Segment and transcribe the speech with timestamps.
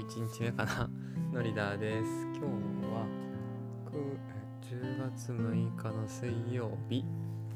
[0.00, 0.88] 11日目かな。
[1.32, 2.26] のリーダーです。
[2.32, 3.06] 今日は
[4.62, 7.04] 10月6日の水曜日、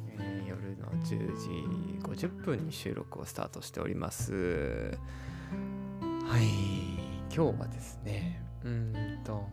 [0.08, 4.98] えー、夜の10時50分に収録をスタートしております。
[6.26, 6.94] はい。
[7.34, 8.92] 今日はですねうん
[9.24, 9.48] と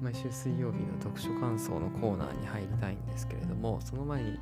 [0.00, 4.38] 毎週水曜日の読書感想のコーナーに入りたいんですけれどもその前に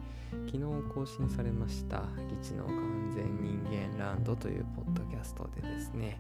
[0.47, 0.59] 昨日
[0.93, 2.05] 更新されました
[2.43, 6.19] 「基地の完全人間ランド」というポッドキャストでですね、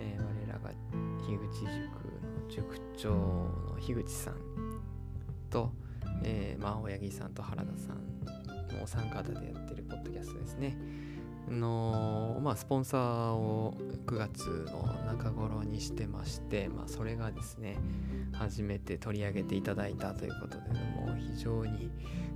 [0.00, 0.70] えー、我らが
[1.26, 4.34] 樋口塾の塾長の樋口さん
[5.50, 5.72] と、
[6.24, 10.76] えー、まあ、青柳さんと原田さんのお三方でやってるポッドキャストですね。
[11.48, 13.74] の、まあ、スポンサーを
[14.06, 17.76] 9月の中頃にしてまして、まあ、それがですね
[18.32, 21.90] 初めて取り上げていただいたということでもう非常に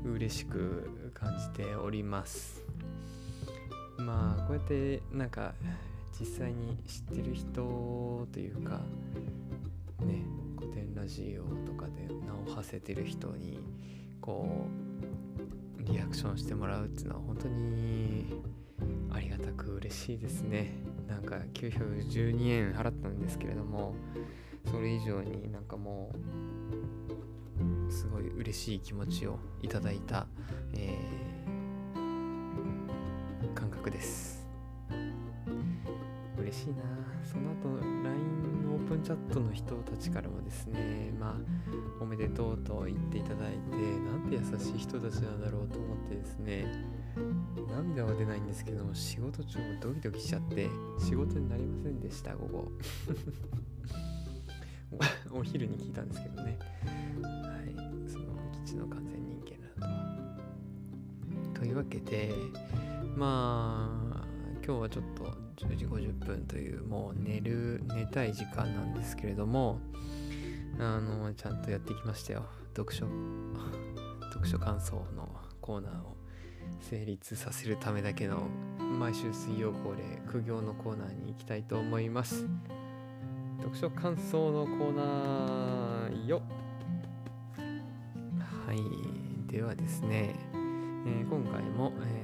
[0.04, 2.62] 嬉しく感じております。
[3.96, 5.54] まあこうやってなんか
[6.18, 8.80] 実際に知ってる人というか
[10.00, 10.22] ね
[10.56, 13.58] 古典ラジオとかで名を馳せてる人に
[14.20, 14.66] こ
[15.78, 18.42] うリアクションしてもらうっていうのは本当に
[19.12, 20.72] ありがたく嬉しいですね。
[21.08, 23.94] なんか912円払ったんですけれども
[24.70, 26.10] それ以上になんかも
[27.88, 30.26] うすごい嬉しい気持ちをいただいた、
[30.72, 34.43] えー、感覚です。
[36.44, 36.82] 嬉しいな。
[37.24, 46.66] その後 LINE のオープンチャットの人たちからもですねまあおめでとうと言っていただいてなんて優しい人たちなんだろうと思ってですね
[47.70, 52.72] 涙は出ないんですけども仕事中もドキドキしちゃって仕事になりませんでした午後。
[55.32, 56.56] お昼に聞いたんですけどね。
[57.22, 57.28] は
[57.62, 57.74] い。
[58.08, 59.96] その基地の完全人間な
[61.52, 62.32] どというわけで
[63.16, 64.26] まあ
[64.64, 69.78] 今日はちょっと10時50分というもう寝る寝たい時間なんですけれども
[70.78, 72.44] あのちゃんとやってきましたよ。
[72.76, 73.06] 読書
[74.32, 75.28] 読書感想の
[75.60, 76.16] コーナーを
[76.80, 78.48] 成立させるためだけの
[78.98, 82.46] 毎週水曜恒例苦行のコーナーに行きたいと思います。
[83.58, 86.42] 読書感想のコーナーよ。
[88.66, 89.50] はい。
[89.50, 92.23] ではですね、えー、今回も、え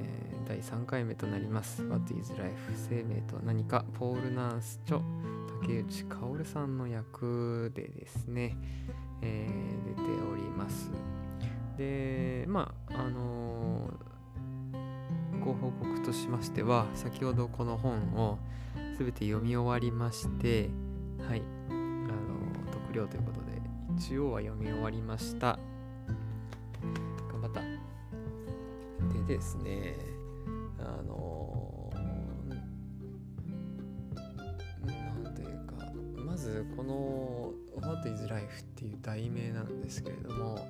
[0.61, 1.83] 3回目となります。
[1.83, 2.53] What is Life?
[2.89, 3.85] 生命とは何か。
[3.93, 5.01] ポール・ナース著
[5.61, 8.57] 竹内薫さんの役でですね、
[9.21, 10.01] えー、出て
[10.31, 10.91] おります。
[11.77, 14.11] でまああのー
[15.43, 18.37] ご報告としましては先ほどこの本を
[18.99, 20.69] 全て読み終わりまして
[21.27, 21.41] はい。
[21.69, 23.61] あの特量ということで
[23.97, 25.59] 一応は読み終わりました。
[27.31, 27.61] 頑張った。
[29.27, 30.10] でですね。
[36.81, 37.53] この
[37.87, 40.67] 「What is Life」っていう題名なんですけれども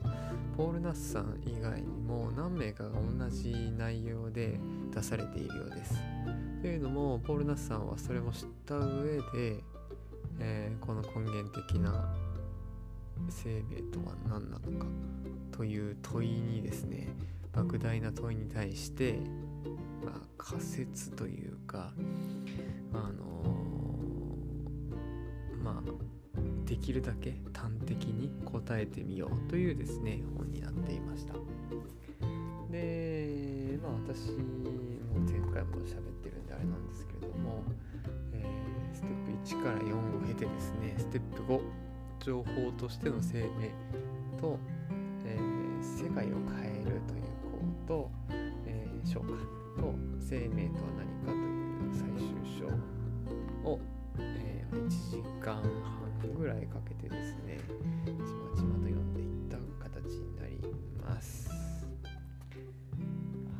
[0.58, 4.60] ポール・ナスさん以外にも何名かが同じ内容で
[4.94, 5.96] 出されているようです。
[6.62, 9.64] というのもポール・ナスさんはそれも知った上で、
[10.40, 12.14] えー、この根源的な
[13.30, 14.86] 生命とは何なのか
[15.52, 17.08] という問いにですね
[17.54, 19.20] 莫大な問いに対して、
[20.04, 21.94] まあ、仮説というか
[22.92, 23.71] あのー、
[25.64, 25.92] まあ
[26.66, 31.34] できるだけ端的に答えてみようというですね本になっていました。
[32.72, 37.64] でまあ私も前回も喋ってるんであれなんですけれども、
[38.34, 41.62] えー、ステップ1から4を経てですねステップ5
[42.24, 43.72] 情報としての生命
[44.40, 44.58] と、
[45.26, 47.24] えー、世界を変えるという
[47.88, 48.12] 項と、
[48.66, 49.28] えー、昇華
[49.82, 52.30] と生命とは何かという最終
[53.64, 53.80] 章を、
[54.20, 55.64] えー、1時間半
[56.38, 57.60] ぐらいかけてですね
[58.06, 60.60] ちまちまと読んでいった形になり
[61.02, 61.50] ます。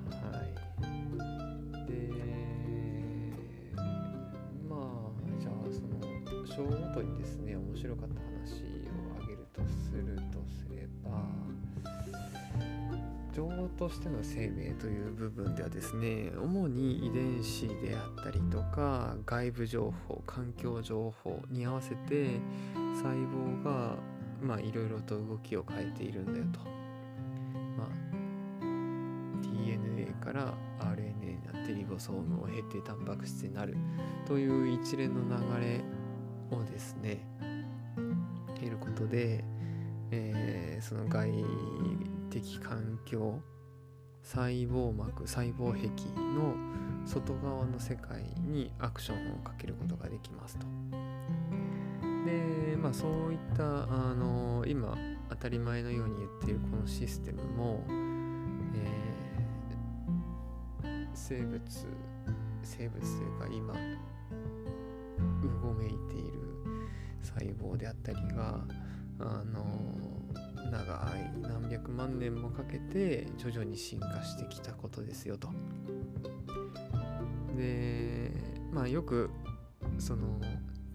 [0.10, 0.54] はい。
[1.88, 1.94] で
[4.70, 5.92] まあじゃあその
[6.46, 8.31] 章ごとにですね面白かった
[13.82, 22.40] としての生命という部分ではですね主に遺伝子であったりとか外部情報環境情報に合わせて
[22.94, 23.96] 細胞が
[24.40, 26.60] まあいろいろと動きを変えているんだよと。
[27.76, 27.88] まあ、
[29.42, 33.76] DNA から RNA になってリボソームを経てタンパク質になる
[34.28, 35.82] という一連の流れ
[36.56, 37.26] をですね
[38.60, 39.44] 得ることで、
[40.12, 41.32] えー、その外
[42.30, 43.42] 的環境
[44.24, 45.88] 細胞膜細胞壁
[46.18, 46.56] の
[47.06, 50.68] 外側の世界にアクションをかけることができますと。
[52.26, 54.96] でまあそういったあの今
[55.30, 57.84] 当たり前のように言っているこのシステムも、
[60.84, 61.62] えー、生物
[62.64, 66.42] 生物というか今うごめいている
[67.22, 68.60] 細胞であったりが
[69.20, 70.21] あの
[70.72, 75.50] 長い何百万年もかけて徐々に進化してきたことですよと。
[77.58, 78.32] で
[78.72, 79.30] まあよく
[80.00, 80.40] その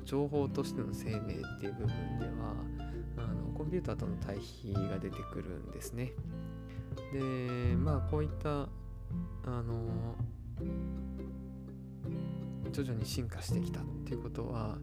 [0.05, 2.55] 情報としての生命っていう部分では
[3.19, 6.13] あのコンピューターとの対比が出てくるんですね。
[7.13, 8.69] でまあこういった
[9.45, 10.15] あの
[12.73, 14.79] 徐々に進化してきたっていうことは、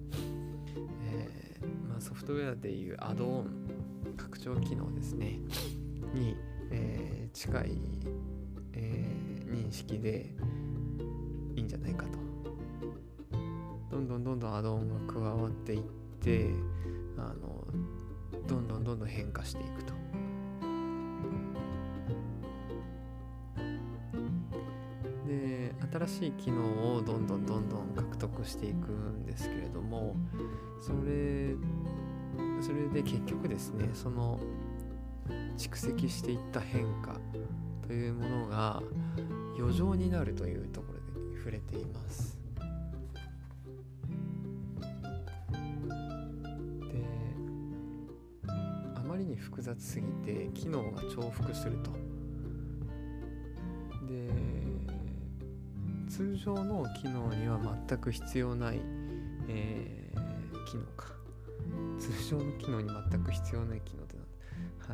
[1.05, 1.52] えー、
[1.93, 3.47] まあ、ソフトウェアでいうアドオン
[4.17, 5.39] 拡張機能ですね
[6.15, 6.35] に、
[6.71, 7.77] えー、近い、
[8.73, 10.31] えー、認識で
[11.55, 12.17] いいんじゃないかと
[13.91, 15.81] どんどんどんどんアドオンが加わっていっ
[16.19, 16.49] て
[17.15, 17.63] あの
[18.47, 19.93] どんどんどんどん変化していくと。
[25.27, 30.15] で新しい機能をどんどんどんどん獲得していくんですけれども
[30.85, 31.55] それ
[32.61, 34.37] それで結局ですねその
[35.57, 37.21] 蓄積していった変化
[37.87, 38.83] というものが
[39.57, 40.99] 余剰になるというところ
[41.31, 42.37] で触れています。
[46.91, 47.05] で
[48.97, 51.91] あまりに複雑すぎて機能が重複すると
[54.05, 54.29] で
[56.09, 57.57] 通常の機能には
[57.87, 58.81] 全く必要ない、
[62.37, 64.25] 常の機能に全く必要ない機能ってなん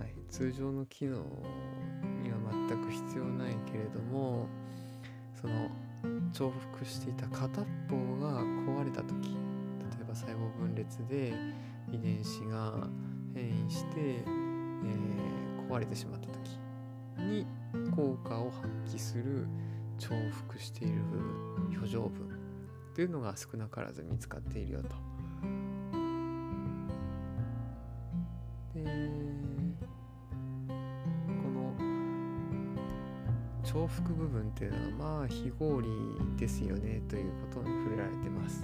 [0.01, 1.18] はい、通常の機能
[2.24, 2.38] には
[2.69, 4.47] 全く必要ないけれども
[5.41, 5.69] その
[6.31, 7.65] 重複していた片方
[8.21, 9.36] が壊れた時例
[10.01, 11.33] えば細胞分裂で
[11.91, 12.88] 遺伝子が
[13.33, 14.24] 変異して
[14.81, 17.45] えー、壊れてしまった時に
[17.95, 19.47] 効果を発揮する
[19.97, 21.01] 重複している
[21.74, 22.30] 余剰分
[22.95, 24.89] というのが少なからず見つかっているよと。
[33.74, 35.89] 重複部分っていうのはまあ非合理
[36.38, 38.63] ですよねということに触れられてます。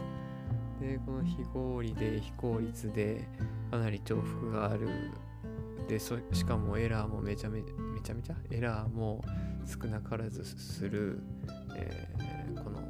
[0.79, 3.27] でこの非合理で非効率で
[3.71, 4.87] かなり重複がある。
[5.87, 6.11] でし
[6.45, 8.35] かもエラーもめちゃめめちゃめちゃ？
[8.49, 9.23] エラーも
[9.67, 11.19] 少なからずする、
[11.75, 12.81] えー、この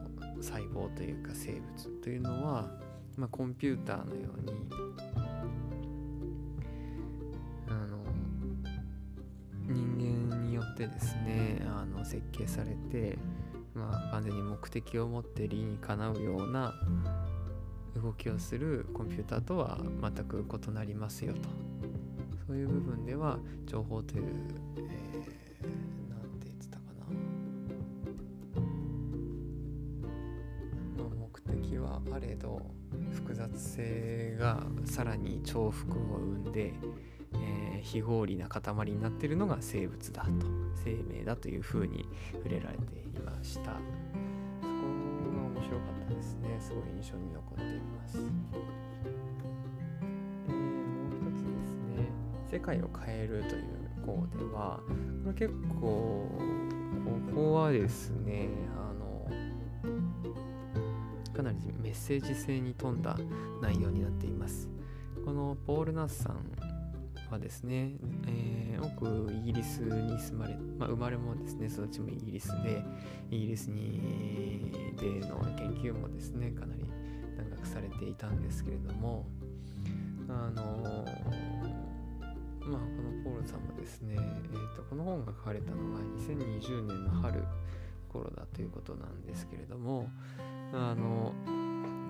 [0.42, 2.72] 細胞というか生物というのは、
[3.18, 4.54] まあ、コンピューターのように
[10.86, 13.18] 間によってですねあの設計されて、
[13.74, 16.74] まあ、完全に目的を持って理にかなうような
[17.96, 21.50] 動きをするコンピューターとは全く異なりますよと。
[22.48, 24.24] そういう部分では情報という、
[24.78, 27.06] えー、て言ってたかな、
[31.04, 32.62] まあ、目的はあれど
[33.14, 36.74] 複雑性がさらに重複を生んで、
[37.86, 40.32] 非合理な塊になっているのが生物だと
[40.84, 43.62] 生命だというふうに触れられていました。
[43.62, 43.76] そこ
[45.32, 46.58] が面白かったですね。
[46.60, 48.18] すごい印象に残っています。
[48.18, 48.30] もう
[51.30, 52.10] 一つですね。
[52.50, 53.64] 世界を変えるという
[54.04, 54.80] 方では
[55.24, 56.28] これ結構
[57.06, 59.30] ここはですねあの
[61.36, 63.16] かなりメッセージ性に富んだ
[63.62, 64.68] 内容になっています。
[65.24, 66.52] このポール・ナスさん
[67.36, 67.92] はですね、
[68.28, 68.90] えー、多
[69.28, 71.68] くイギリスに住まれ、まあ、生まれもですね。
[71.68, 72.84] 育ちもイギリスで
[73.30, 76.86] イギリスにでの研究もですねかなり
[77.38, 79.26] 長くされていたんですけれども
[80.28, 81.06] あの
[82.66, 87.44] まあ、このポールさんもですね、えーと、この本が書かれたのが2020年の春
[88.12, 90.10] 頃だということなんですけれども
[90.74, 91.32] あの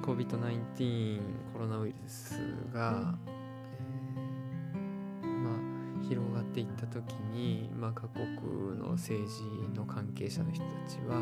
[0.02, 1.20] COVID-19
[1.52, 2.40] コロナウイルス
[2.74, 3.16] が、
[6.56, 9.44] っていった時に、まあ、各国の政治
[9.78, 11.20] の関係者の人たちは、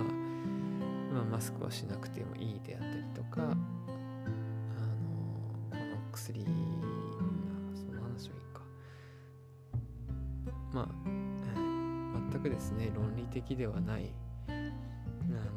[1.12, 3.56] まあ、マスクはしなくてもいいであったりとかあの
[5.72, 6.46] この薬
[7.74, 8.62] その話はいいか
[10.72, 10.88] まあ、
[12.32, 14.14] 全くですね論理的ではない
[14.48, 14.52] あ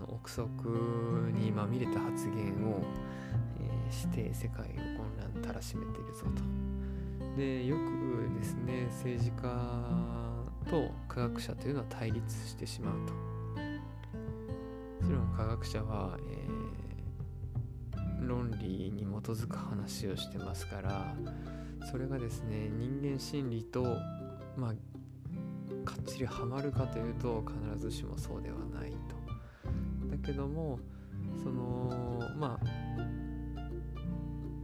[0.08, 2.80] の憶測にまみれた発言を、
[3.60, 6.42] えー、して世界を混乱たらしめているぞと。
[7.36, 7.95] でよく
[8.36, 13.12] ですね政治家と科学者というのは対立してしまうと。
[13.12, 21.14] もちろん科学者は、えー、論理に基づく話をしてますから
[21.90, 23.84] それがですね人間心理と
[24.56, 24.74] まあ
[25.84, 29.16] かっちりはまるかというと必ずしもそうではないと。
[30.10, 30.80] だけども
[31.42, 32.66] そのまあ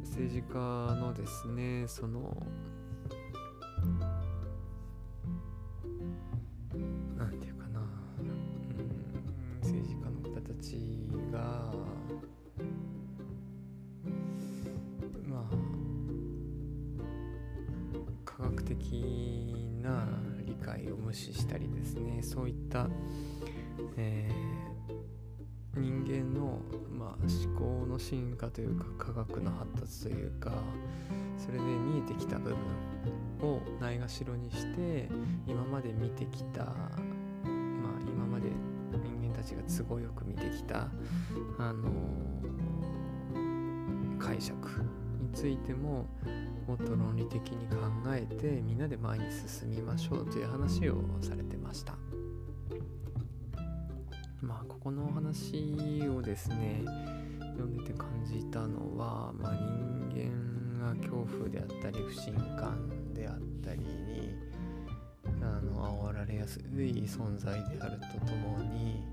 [0.03, 0.59] 政治家
[1.01, 2.37] のですねその
[22.33, 22.87] そういった、
[23.99, 26.61] えー、人間の、
[26.91, 27.09] まあ、
[27.47, 30.51] 思考の進化というか科学の発達というか
[31.37, 32.57] それで見えてきた部分
[33.43, 35.11] をないがしろにして
[35.47, 36.75] 今まで見てきた、まあ、
[38.07, 38.49] 今まで
[39.21, 40.89] 人間たちが都合よく見てきた、
[41.59, 44.57] あのー、解釈
[45.21, 46.07] についても
[46.67, 47.77] もっと論理的に考
[48.09, 52.12] えてみんなで前に進みましょうという話をされてました。
[54.83, 56.83] この話をですね
[57.53, 60.29] 読んでて感じたのは、まあ、人
[60.81, 63.35] 間が恐怖であったり不信感であっ
[63.65, 64.35] たりに
[65.41, 66.63] あの煽られやすい
[67.07, 69.05] 存在であるとともに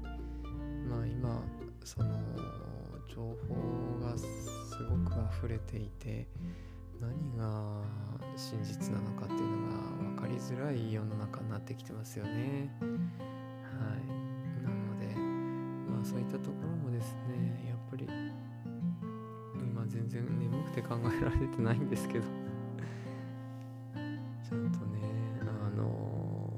[0.90, 1.44] まあ今
[1.86, 2.20] その
[3.08, 6.26] 情報がすごく溢れていて
[7.00, 7.84] 何が
[8.36, 13.29] 真実なのかっていうのが分かりづらい世の中になってきてますよね。
[16.10, 18.08] そういったところもですねやっぱり
[19.62, 22.26] 今全然眠くて考えられてないんですけど
[24.42, 25.04] ちゃんとね
[25.42, 25.44] あ
[25.78, 26.52] の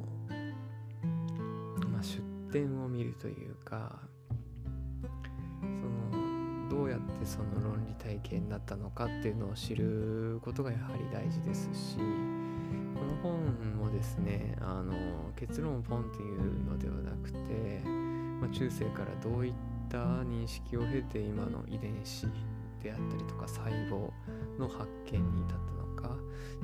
[1.92, 4.00] まあ出典を見るというか
[5.60, 12.04] そのどうやってその論理体系になったのかっていうのを知ることがやはり大事ですしこ
[13.04, 13.44] の本
[13.78, 14.94] もですねあの
[15.36, 17.84] 結論をポンっていうのではなくて、
[18.42, 19.54] まあ、中世からどういっ
[19.88, 22.26] た認識を経て今の遺伝子
[22.82, 24.10] であったりとか細胞
[24.58, 26.18] の発見に至ったのか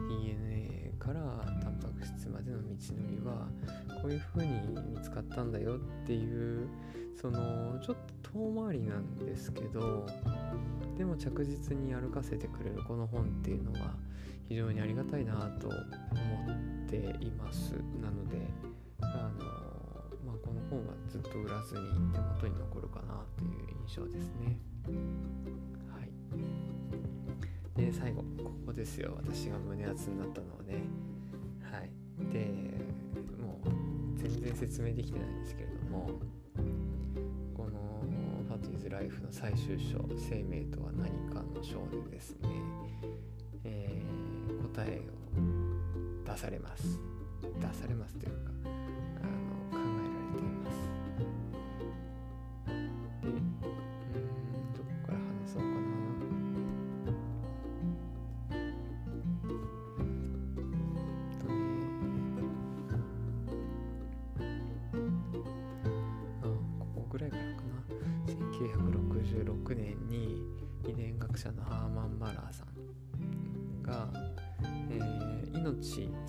[0.10, 1.22] DNA から
[1.62, 3.48] タンパク質までの道のりは
[4.02, 4.50] こういうふうに
[4.90, 6.68] 見つかったんだよっていう
[7.20, 10.06] そのちょっと遠回りなんですけど
[10.98, 13.94] でも着実に歩かせてくれるこの本っていうのは
[14.48, 17.74] 非常にありがたいなと思っています。
[18.02, 18.38] なので
[19.02, 19.77] あの、
[20.28, 21.82] まあ、この本はずっと売らずに
[22.12, 23.52] 手元に残るかなという
[23.88, 24.60] 印象ですね。
[25.90, 26.12] はい。
[27.80, 29.14] で最後ここですよ。
[29.16, 30.84] 私が胸熱になったのはね。
[31.64, 31.90] はい。
[32.34, 32.46] で
[33.42, 36.20] もう全然説明できてないんですけれども
[38.98, 42.50] ライフの最終章「生命とは何か」の章でですね、
[43.64, 47.00] えー、答えを出されます。
[47.62, 48.52] 出されますというか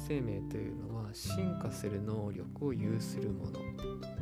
[0.08, 3.60] 生命というのは進化する能力を有するもの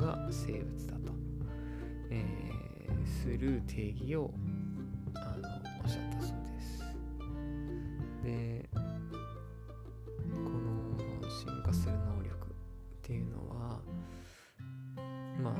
[0.04, 1.12] が生物だと、
[2.10, 4.32] えー、する定義を
[5.14, 5.48] あの
[5.84, 6.84] おっしゃったそうです。
[8.24, 8.80] でこ
[10.50, 12.50] の進化する能力っ
[13.02, 13.80] ていうのは
[15.40, 15.54] まあ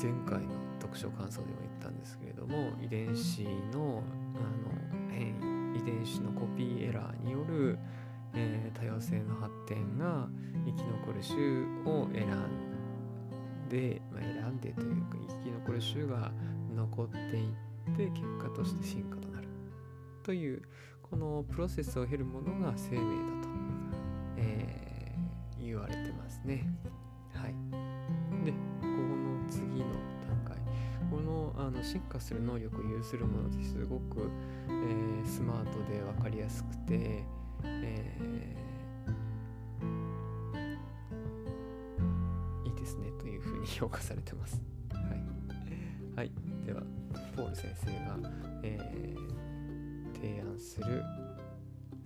[0.00, 4.02] 前回の読書感想でも言ったんですけれども遺伝子の
[4.34, 7.78] あの変異遺伝子のコピーエラーによる、
[8.36, 10.28] えー、多様性の発展が
[10.66, 16.30] 生き残る種を選んで、まあ、選んでというか生き残る種が
[16.74, 17.50] 残ってい
[17.94, 19.48] って結果として進化となる
[20.22, 20.62] という
[21.02, 23.48] このプロセスを経るものが生命だと、
[24.36, 26.68] えー、言われてますね。
[27.32, 27.54] はい。
[28.44, 29.76] で、ここの次の
[30.26, 30.56] 段階
[31.10, 34.28] このあの進化する能力を有するものですごく、
[34.68, 37.24] えー、スマートで分かりやすくて、
[37.82, 44.62] えー、いいですねというふうに評価されてます。
[44.92, 45.04] はい、
[46.16, 46.32] はい、
[46.64, 46.82] では
[47.36, 48.18] ポール先生が、
[48.62, 51.02] えー、提案する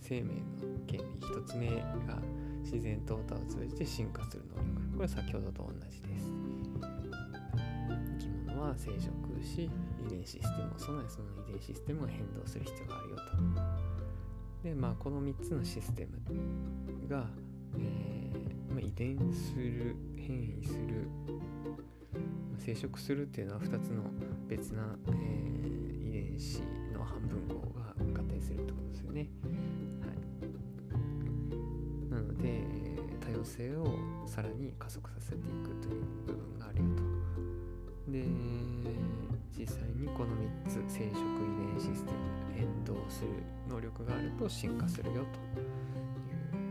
[0.00, 0.40] 生命の
[0.88, 1.68] 原理1つ目
[2.06, 2.18] が
[2.62, 6.32] 自然淘汰を通じて進化する能力これは先ほどと同じです。
[8.18, 9.70] 生き物は生殖し
[10.06, 13.69] 遺伝システムを備えその遺伝システムが変動する必要があるよと。
[14.62, 17.26] でまあこの3つのシステムが、
[17.78, 21.08] えーま、遺伝する変異する、
[22.52, 24.04] ま、生殖するっていうのは2つの
[24.48, 26.62] 別な、えー、遺伝子
[26.92, 29.28] の半分号が合体するってことですよね。
[30.00, 30.12] は
[32.10, 32.64] い、なので
[33.20, 33.86] 多様性を
[34.26, 37.02] さらに加速させていくという部分があるよと。
[38.12, 38.24] で
[39.58, 41.10] 実際にこの3つ生殖遺
[41.74, 42.18] 伝システム
[42.52, 43.28] に変動する
[43.68, 45.26] 能力があると進化するよという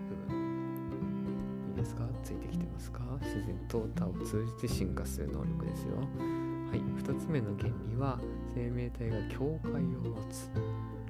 [0.10, 3.02] 部分いいですかついてきてますか？
[3.22, 5.98] 自然淘汰を通じて進化する能力ですよ。
[5.98, 6.80] はい。
[6.80, 8.20] 2つ目の原理は
[8.56, 10.50] 生命体が境界を持つ。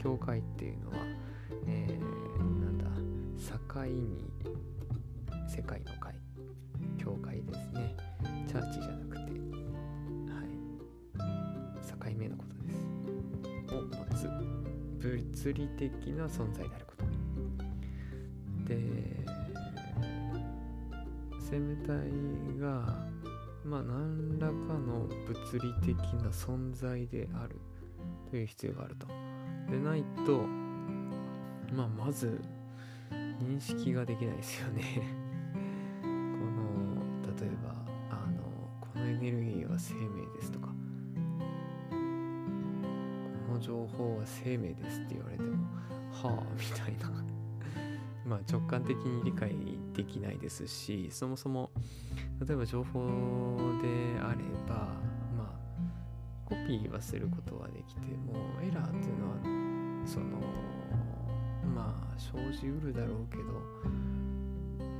[0.01, 0.97] 境界っていうのは、
[1.67, 2.85] えー、なんだ？
[3.37, 4.31] 境に
[5.47, 5.91] 世界の
[15.39, 17.05] 物理的な存在であること。
[18.67, 18.77] で
[21.39, 21.95] 生命体
[22.59, 23.07] が
[23.63, 27.55] まあ何らかの物理的な存在である
[28.29, 29.07] という必要があると。
[29.71, 30.41] でないと
[31.73, 32.41] まあまず
[33.09, 35.18] 認識ができないですよね。
[44.19, 45.65] は生命ですって言われても
[46.11, 47.23] はあみたいな。
[48.25, 49.55] まあ直感的に理解
[49.93, 51.71] できないですしそもそも
[52.45, 54.93] 例えば情報であれば
[55.35, 55.59] まあ
[56.45, 59.37] コピーはすることはできてもエラーっていうのは
[60.05, 60.25] その
[61.73, 63.43] まあ生じうるだろうけど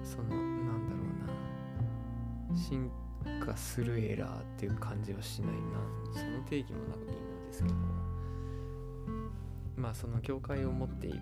[0.03, 1.01] そのなんだろ
[2.49, 2.89] うな進
[3.45, 5.59] 化するエラーっていう感じはしないな。
[6.13, 7.75] その定義もなんか微妙ですけど。
[9.79, 11.21] まあその境界を持っている。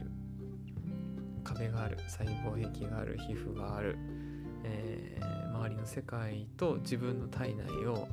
[1.43, 3.97] 壁がある細胞壁がある皮膚がある、
[4.65, 8.07] えー、周りの世界と自分の体内を、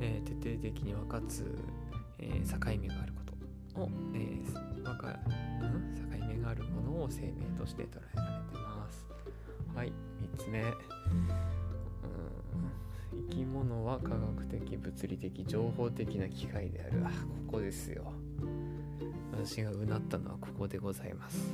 [0.00, 1.46] えー、徹底的に分かつ、
[2.18, 3.20] えー、境目があるこ
[3.74, 5.18] とを、えー、分かる、
[6.18, 9.06] 境目があるものを生命として捉えられてます。
[9.74, 9.92] はい
[10.36, 10.62] 3つ目。
[13.28, 17.02] 生き物は科学的物理的情報的な機械である。
[17.04, 17.10] あ
[17.46, 18.12] ここですよ。
[19.36, 21.52] 私がうなったのはここでございます。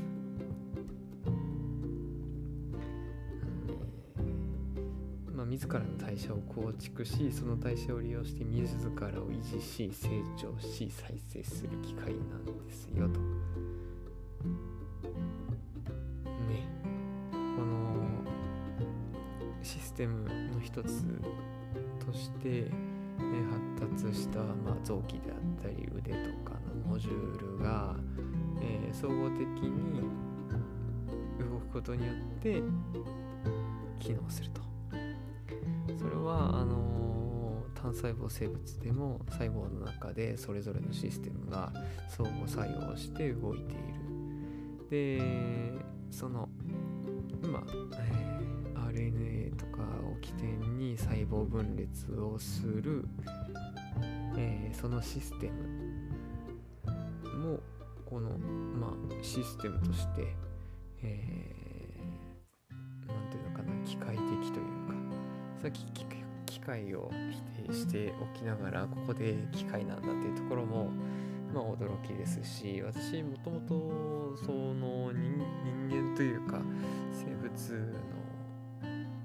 [5.34, 13.18] まあ自らの代謝を構築しその代謝を利用して自らを維持し成長し再生する機会なんですよと。
[13.18, 13.24] ね。
[17.32, 18.22] この
[19.62, 21.02] システムの一つ
[22.04, 22.66] として、ね、
[23.78, 26.59] 発達した、まあ、臓器であったり腕とか
[26.90, 27.94] モジュールが、
[28.60, 30.00] えー、総合的に
[31.38, 32.60] 動くことによって
[34.00, 34.60] 機能すると。
[35.96, 41.72] それはあの単細胞生物でも細胞の中でそれぞれのシステムが
[42.08, 43.76] 相互作用して動いてい
[44.90, 46.48] るでその
[47.42, 47.62] 今、
[47.98, 53.06] えー、RNA とかを起点に細胞分裂をする、
[54.36, 55.79] えー、そのシステム
[57.40, 57.60] も
[58.04, 58.90] この、まあ、
[59.22, 60.36] システムとして、
[61.02, 64.94] えー、ていうのかな機械的というか
[65.62, 65.84] さっき
[66.46, 67.10] 機械を
[67.56, 70.90] 否定しておきながらここで機械なんだっていうところも
[71.54, 75.38] まあ驚きですし私もともとその人
[75.88, 76.60] 間というか
[77.12, 77.50] 生物
[77.82, 78.20] の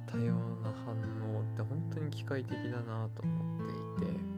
[0.08, 0.95] 多様な反
[1.36, 4.35] 応って本当に機械的だなと思っていて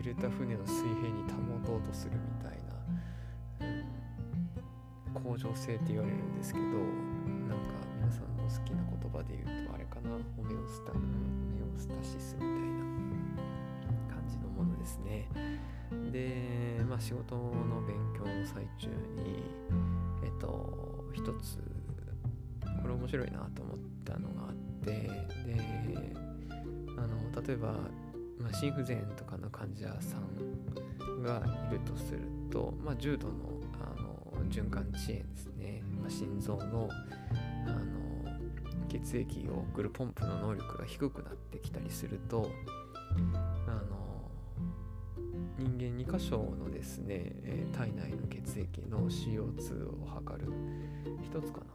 [0.00, 2.58] 揺れた船を水平に保とうとするみたい
[3.60, 3.66] な、
[5.14, 6.78] うん、向上性って言われるんですけどなん
[7.68, 11.04] か皆さんの好きな言葉で言うとあれかなホメオスタホメ
[11.60, 12.56] オスタシスみたいな
[14.08, 15.28] 感じのものですね。
[16.10, 18.88] でまあ仕事の勉強の最中
[19.22, 19.44] に
[20.24, 21.58] えっと一つ
[22.80, 25.10] これ面白いなと思ったのがあってで
[26.96, 27.74] あの例えば、
[28.40, 33.34] まあ、心不全とかの患者さんがいるとすると、まあ、重度の
[33.80, 34.16] あの
[34.48, 36.88] 循環遅延ですね、まあ、心臓の
[37.66, 38.00] あの
[38.88, 42.50] 血液を送るポンプの能力が低くなってきたりすると
[43.66, 44.00] あの
[45.58, 50.50] 人間2箇所のですね、えー、体内の血液の CO2 を測る。
[51.32, 51.66] 1つかな。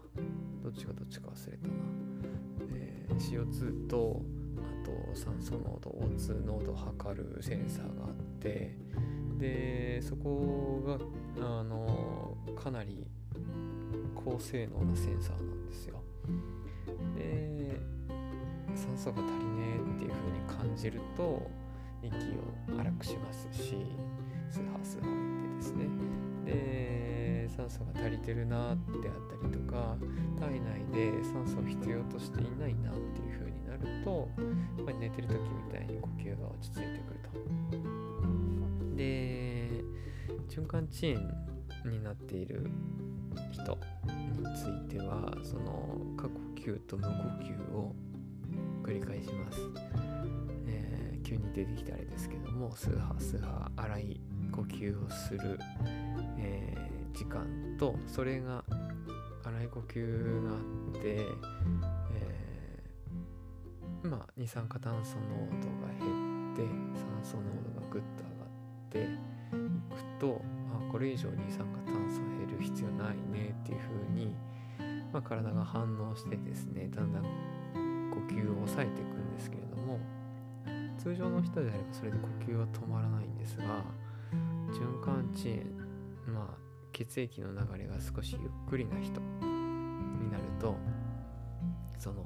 [0.63, 1.73] どっちがどっちか忘れたな、
[2.75, 4.25] えー、CO2 とあと
[5.15, 8.75] 酸素濃度 O2 濃度を測るセンサーがあって
[9.37, 10.81] でそこ
[11.37, 13.05] があのかなり
[14.15, 16.01] 高性能なセンサーなんですよ。
[17.15, 17.79] で
[18.75, 21.49] 酸素が足りねえっていう風に感じると
[22.01, 23.75] 息を荒くしますし
[27.65, 29.95] 酸素が足りてるなってあったりとか
[30.39, 34.29] 体内で酸素を必要としていないなっていう風になると、
[34.83, 38.95] まあ、寝てる時みたいに呼吸が落ち着いてくると。
[38.95, 39.83] で
[40.47, 41.17] 循環遅延
[41.85, 42.69] になっている
[43.51, 43.77] 人
[44.37, 47.09] についてはその過呼吸と無呼
[47.43, 47.95] 吸を
[48.83, 49.59] 繰り返します、
[51.23, 55.59] 急に出てきたあれですけどもスーハースーハー荒い呼吸をする、
[56.37, 57.47] え、時間
[57.79, 58.63] とそれが
[59.43, 61.25] 荒い呼吸があって、
[62.13, 66.63] えー、まあ二酸化炭素濃度が減って
[66.99, 68.49] 酸素濃度がぐっと上がっ
[68.89, 70.41] ていくと
[70.73, 74.35] あこれ以上二酸化炭素減る必要ないねっていうふうに、
[75.13, 77.23] まあ、体が反応してですねだんだん
[78.11, 79.99] 呼吸を抑えていくんですけれども
[80.97, 83.83] 通常の人であればそれで呼吸は止まらないんですが
[84.71, 85.65] 循環遅延
[86.27, 86.64] まあ
[86.95, 90.77] 血液の流れが少しゆっくりな人になると
[91.99, 92.25] その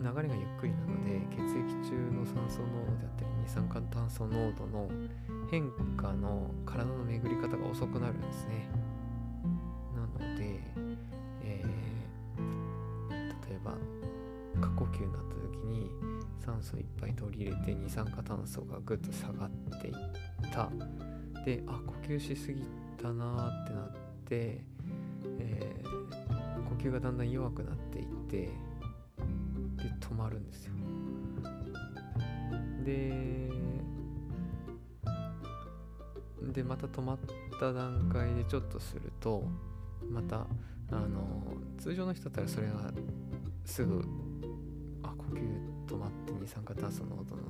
[0.00, 4.90] 流れがゆっくりなので血液中の酸素濃度であったり二酸化炭素濃度の
[5.48, 8.68] 変化の体の巡り方が遅くなるんですね。
[9.94, 10.60] なので、
[11.44, 13.74] えー、例えば
[14.60, 15.90] 過呼吸になった時に
[16.44, 19.94] 酸素いっぱい取り入れて二酸化炭素がぐっと下がっていっ
[20.52, 20.68] た
[21.44, 22.64] であ呼吸しすぎ
[23.06, 23.90] たなってなっ
[24.24, 24.60] て、
[25.38, 28.52] えー、呼吸がだんだん弱くなっていってで
[30.00, 30.72] 止まるんですよ。
[32.84, 33.50] で
[36.52, 37.18] でまた止まっ
[37.58, 39.44] た段階でちょっとすると
[40.08, 40.46] また
[40.90, 41.42] あの
[41.78, 42.92] 通常の人だったらそれが
[43.64, 44.04] すぐ
[45.02, 45.40] あ呼吸
[45.86, 47.42] 止まって二酸化炭素濃度の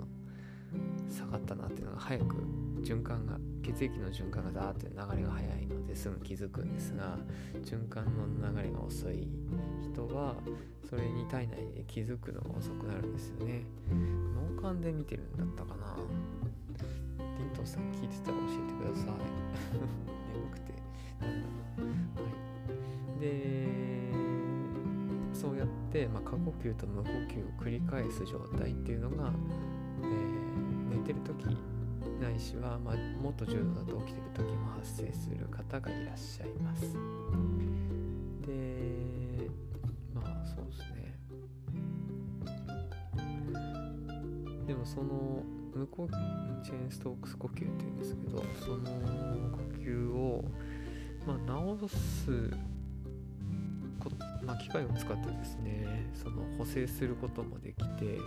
[1.36, 2.36] 下がったなっていうのが早く
[2.82, 7.18] 循環が血液の循環がザーって流れが早いのですぐ気づくんですが
[7.64, 9.28] 循環の流れが遅い
[9.82, 10.36] 人は
[10.88, 13.62] それに体内で気づくのが遅くなるんですよね。
[14.62, 15.96] 脳幹で見てるんだったかな？
[17.18, 19.16] リントさん聞いてたら教えてください。
[20.32, 20.72] 眠くて。
[21.20, 22.22] なんだろう。
[22.22, 22.28] は
[23.16, 23.20] い。
[23.20, 23.76] で
[25.34, 29.32] そうやって、まあ、過呼吸と無呼吸を繰り返す状態っていうのが、
[30.02, 30.45] えー、
[30.96, 31.56] 寝てる時
[32.20, 36.94] ないしは、まあ、もっと重度だと起きてる時も発生する方がいらっしゃいます。
[38.46, 39.50] で
[40.14, 41.18] まあそうですね。
[44.66, 45.42] でもその
[45.74, 46.08] 無呼
[46.64, 48.76] チェーンストークス呼吸っていうんですけどその
[49.52, 50.44] 呼吸を、
[51.26, 51.38] まあ、
[51.78, 52.50] 治す
[54.42, 58.18] まあ、機械を使ってですねその補正することもできて、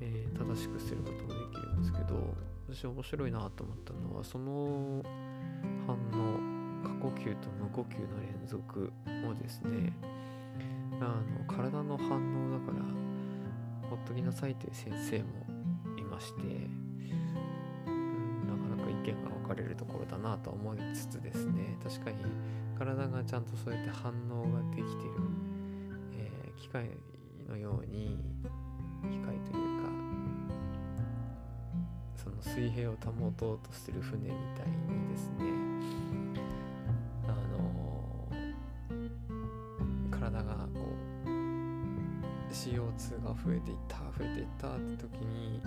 [0.00, 2.34] えー、正しくすることもできるんですけど
[2.68, 5.02] 私面白いなと思ったのはその
[5.86, 8.92] 反応過呼吸と無呼吸の連続
[9.28, 9.92] をですね
[11.00, 12.84] あの体の反応だから
[13.88, 16.42] ほっときなさいという先生もいまして、
[17.86, 22.16] うん、なかなか意見が分かれるところだなと思いつつですね確かに
[22.78, 25.10] 体がちゃんとそうやって反応ができてる、
[26.14, 26.90] えー、機械
[27.48, 28.18] のように
[32.58, 35.44] 水平を保とうとする船みたいにですね。
[37.28, 40.80] あのー、体がこ
[41.24, 41.28] う
[42.52, 45.62] CO2 が増えていった増えていったって時に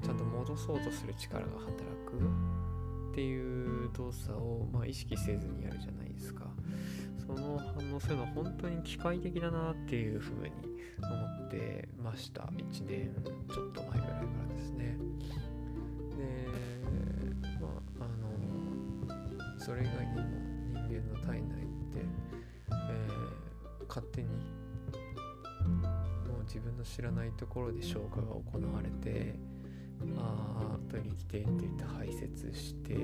[0.00, 1.72] ちゃんと戻そうとする力が働
[2.06, 2.14] く
[3.10, 6.44] っていう動作を、まあ、意識せずにやるじゃないですか。
[7.26, 10.52] その反応するのは本当に機械的だなっていうふうに
[11.02, 12.42] 思ってました。
[12.42, 13.12] 1年
[13.52, 14.96] ちょっと前ぐらいからですね。
[16.22, 16.28] で
[17.60, 17.68] ま
[18.00, 18.14] ああの
[19.58, 20.22] それ以外にも
[20.72, 21.50] 人間の体内って、
[22.70, 24.34] えー、勝手にも
[26.40, 29.34] う自分の知らないところで消化が行われて
[30.18, 32.94] ああトイレ来てって言って排泄して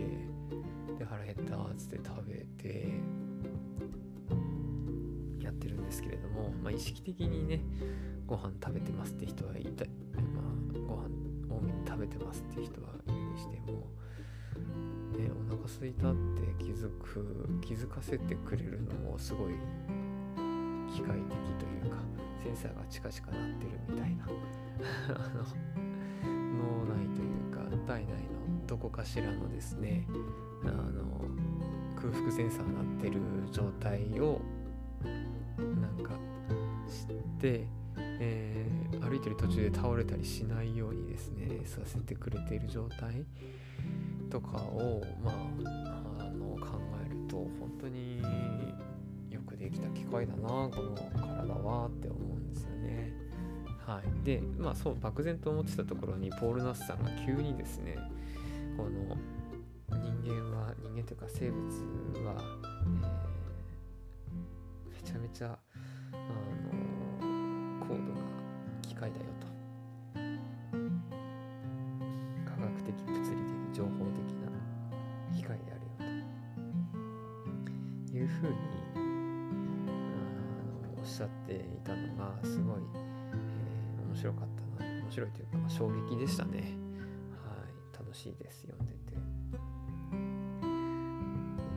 [0.99, 2.89] で腹減ったっつって食べて
[5.41, 7.61] やってるんですけれども、まあ、意識的にね
[8.27, 9.85] ご飯食べてますって人はいた
[12.09, 13.87] べてますって人はいるにしても、
[15.17, 19.55] ね、お腹すいたって気づく気づかせてくれるのもすごい
[20.95, 21.99] 機械的というか
[22.43, 24.25] センサーがチカチカ鳴ってるみたいな
[25.15, 25.45] あの
[26.25, 30.07] 脳内というか体内のどこかしらのですね
[30.65, 31.25] あの
[31.97, 34.41] 空腹センサー鳴ってる状態を
[35.59, 36.13] なんか
[36.89, 37.67] 知って、
[37.97, 38.68] え、
[39.09, 43.25] 歩いてる途中で倒れたりしないようにですねさせてくれている状態
[44.31, 45.35] とかをまあ
[46.21, 48.21] あの考えると本当に
[49.31, 53.13] よくできた機械だなこの体はって思うんですよね。
[53.87, 57.97] はい、でまあそう漠然と思ってたところにポール・ナスさんが急にですね
[58.77, 59.17] この
[59.97, 61.65] 人間は人間というか生物
[62.27, 62.35] は、
[64.91, 65.59] えー、めちゃめちゃ
[88.19, 89.13] しいです読んでて。
[89.13, 91.21] という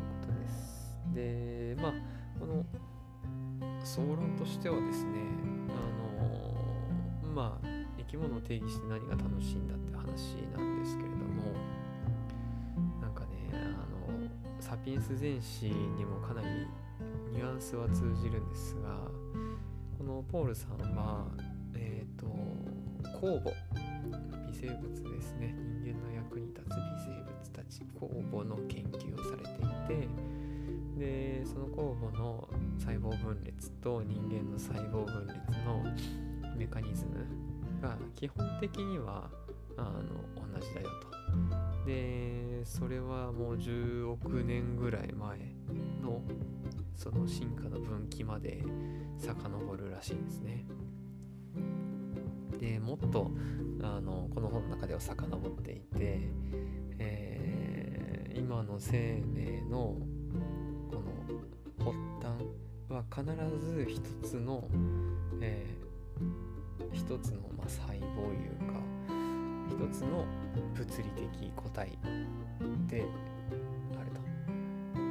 [0.10, 0.98] ことです。
[1.14, 1.94] でまあ
[2.40, 2.66] この
[3.84, 5.20] 総論としてはですね
[5.70, 5.74] あ
[7.30, 10.02] のまあ生き物を定義して何が楽しいんだって話
[10.58, 11.54] なんですけれども
[13.00, 14.28] なんかねあの
[14.60, 16.48] サピエンス全史にもかなり
[17.32, 18.98] ニュアンスは通じるんですが
[19.96, 21.28] このポールさんは
[21.76, 22.26] えっ、ー、と
[23.22, 23.52] 酵母
[24.10, 30.08] 微生物ですね人間の役に立つ微生物たち酵母の研究をされていて
[30.98, 32.48] でその酵母の
[32.80, 35.36] 細胞分裂と人間の細胞分裂
[35.66, 35.84] の
[36.56, 39.30] メカニズムが基本的には
[39.78, 40.02] あの
[40.54, 41.12] 同じだよと。
[41.86, 45.38] でそれはもう10億年ぐらい前
[46.04, 46.22] の
[46.96, 48.64] その進化の分岐まで
[49.18, 50.66] 遡るらしいんですね。
[52.62, 53.32] でもっと
[53.82, 56.20] あのこの本の中では遡っていて、
[57.00, 59.98] えー、今の生命の
[60.92, 62.46] この発端
[62.88, 64.64] は必ず一つの、
[65.42, 68.80] えー、一つの、まあ、細胞いうか
[69.68, 70.24] 一つの
[70.76, 71.98] 物理的個体
[72.88, 73.04] で
[74.00, 74.22] あると。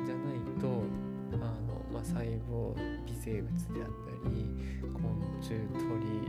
[0.07, 0.85] じゃないと
[1.33, 2.75] あの、まあ、細胞
[3.07, 3.89] 微生物であっ
[4.23, 4.47] たり
[4.93, 5.03] 昆
[5.41, 6.20] 虫鳥、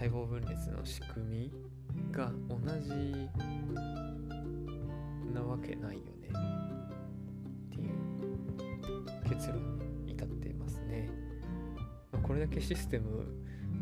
[0.00, 1.52] 細胞分裂の仕組み
[2.10, 2.88] が同じ
[5.34, 6.30] なわけないよね
[7.66, 7.90] っていう
[9.28, 11.10] 結論に至っていますね。
[12.22, 13.26] これだけシステム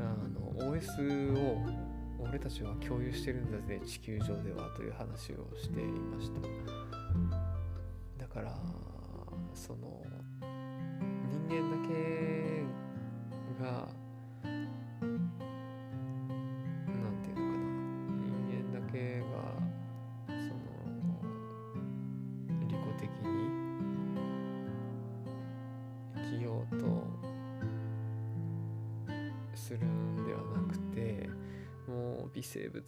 [0.01, 1.65] あの OS を
[2.19, 6.41] 俺たちは共有してるんだぜ地球上ではという話をしていました
[8.19, 8.59] だから
[9.55, 10.03] その
[11.31, 12.65] 人間だけ
[13.63, 13.98] が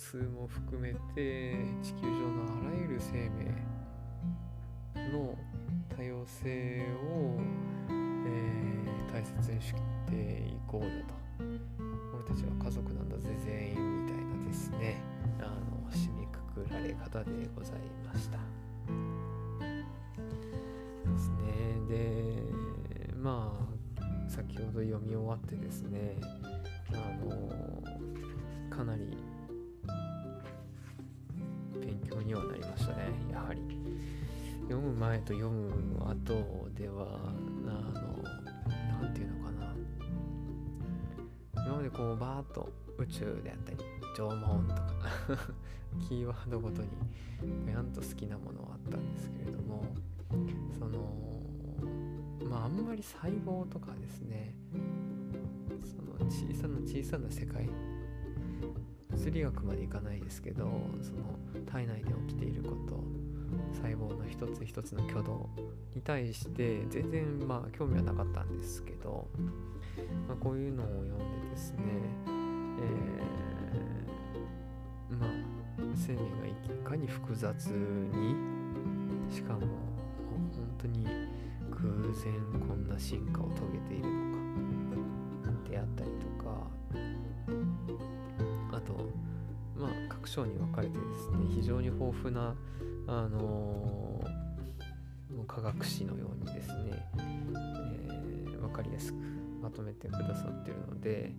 [0.00, 3.44] も含めて地球上のあらゆる生命
[5.12, 5.36] の
[5.94, 7.38] 多様性を、
[8.26, 9.74] えー、大切にし
[10.08, 11.14] ていこうよと。
[12.14, 15.00] 俺たちは家族なんだぜ全員みたいなですね。
[15.38, 18.38] あの締めくくられ方でございました。
[21.08, 21.36] ですね。
[21.88, 23.52] でま
[23.96, 26.16] あ先ほど読み終わってですね。
[26.92, 27.30] あの
[28.70, 29.16] かなり
[32.30, 33.60] にはなりましたねやはり。
[34.68, 38.22] 読む前と読む後ではあの
[39.02, 39.74] 何て言うのかな。
[41.66, 43.78] 今までこうバーッと宇宙であったり
[44.16, 44.84] 縄文とか
[46.08, 46.88] キーワードごとに
[47.68, 49.84] やんと好きなものはあったんですけれども
[50.78, 51.12] その
[52.48, 54.54] まああんまり細胞とかですね
[55.82, 57.68] その小さな小さな世界
[59.20, 60.64] 物理学までいかないですけど
[61.02, 63.04] その体内で起きていること
[63.74, 65.50] 細胞の一つ一つの挙動
[65.94, 69.28] に対して全然まあ興味はなかったんですけど、
[70.26, 71.80] まあ、こういうのを読んでですね、
[72.30, 75.28] えー、まあ
[75.94, 78.34] 生命がいかに複雑に
[79.30, 79.68] しかももう
[80.30, 81.04] 本当に
[81.70, 82.32] 偶然
[82.66, 84.40] こんな進化を遂げているのか
[85.70, 86.29] であったりと
[90.20, 92.54] か章に分かれてですね非常に豊富な
[93.06, 99.16] あのー、科学史のようにですね、えー、分かりやすく
[99.60, 101.32] まとめてくださってるので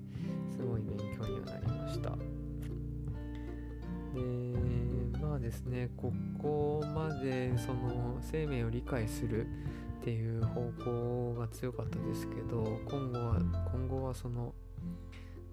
[0.51, 2.11] すごい勉強にはなりました。
[4.13, 9.47] でまあですねここまでその生命を理解する
[10.01, 13.39] っていう方向が強かったですけど今後は
[13.71, 14.53] 今後はその、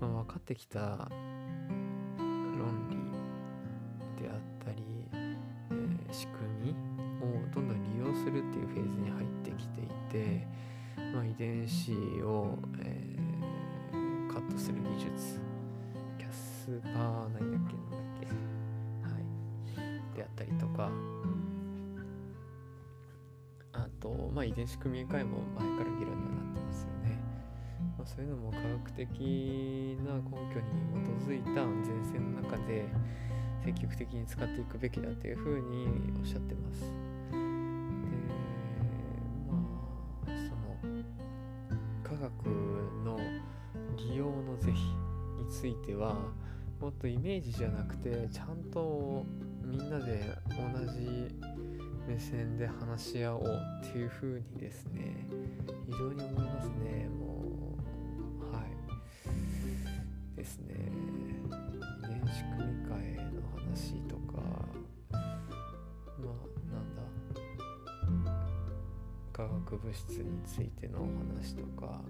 [0.00, 1.08] まあ、分かってきた
[2.58, 2.97] 論理
[8.18, 10.46] するっていうフェーズに入ってきていて、
[11.14, 15.40] まあ、遺伝子を、えー、カットする技術
[16.18, 18.26] キャスパー何だっけなんだっけ
[19.06, 20.90] はいであったりとか
[23.72, 27.18] あと、まあ、遺伝子組み換えも前から議論にはなってますよね。
[27.96, 29.08] まあ、そういうのも科学的
[30.04, 30.74] な根拠に
[31.06, 32.86] 基づいた安全性の中で
[33.64, 35.86] 積極的に使っていくべきだというふうに
[36.18, 37.07] おっしゃってます。
[45.88, 46.14] ては
[46.80, 49.24] もっとイメージじゃなくてちゃんと
[49.64, 51.34] みんなで同じ
[52.06, 55.26] 目線で話し合おうっていう風にですね
[55.86, 57.08] 非常に思いますね。
[57.08, 57.42] も
[58.50, 60.36] うはい。
[60.36, 60.74] ですね。
[62.02, 64.42] 遺伝子組み換えの話とか
[66.18, 66.32] まあ
[66.72, 67.02] なんだ。
[69.32, 72.02] 化学物質についてのお話とかま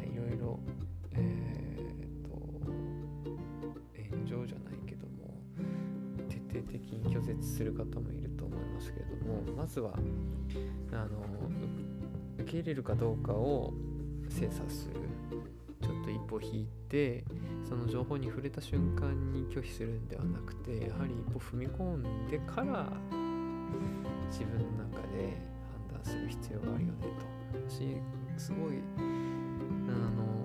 [0.00, 0.60] あいろいろ
[1.18, 2.05] えー、
[4.10, 5.40] 炎上じゃないけども
[6.28, 9.92] 徹底的に拒絶する方もいると思いますけれどもまずは
[10.92, 11.08] あの
[12.38, 13.72] 受け入れるかどうかを
[14.28, 15.00] 精査する。
[15.82, 17.24] ちょっと一歩引いて
[17.68, 22.90] その情報に触れた瞬間に拒否するんではなくてやはり一歩踏み込んでから
[24.28, 25.36] 自分の中で
[25.92, 27.36] 判断する必要があるよねと。
[28.38, 30.35] すごいあの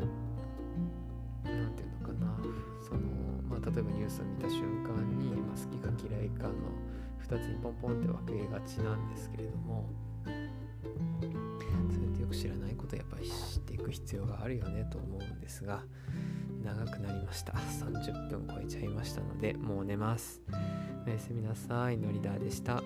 [4.11, 6.53] スを見た瞬間に、まあ、好きか嫌いかの
[7.27, 9.89] 2つにポンポンって分けがちなんですけれども
[10.25, 10.31] そ
[11.99, 15.83] れってよく知らないことやっぱり知っていく必要があるよねと思うんですが
[16.63, 17.53] 長くなりました。
[17.53, 20.41] 30分超えちゃいましたのでもう寝ます。
[21.05, 21.97] おやすみなさい。
[21.97, 22.83] のりだーでした。